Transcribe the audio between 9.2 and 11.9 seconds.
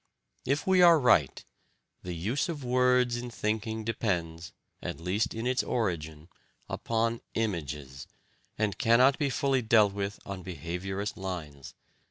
fully dealt with on behaviourist lines.